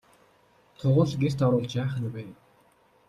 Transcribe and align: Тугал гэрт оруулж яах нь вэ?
Тугал 0.79 1.11
гэрт 1.21 1.39
оруулж 1.45 1.71
яах 1.83 1.95
нь 2.03 2.11
вэ? 2.13 2.23